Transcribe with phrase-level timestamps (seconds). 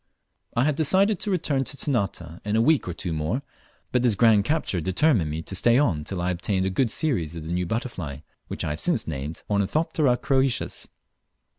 [0.57, 3.43] I had decided to return to Ternate in a week or two more,
[3.91, 7.35] but this grand capture determined me to stay on till I obtained a good series
[7.35, 10.87] of the new butterfly, which I have since named Ornithoptera croesus.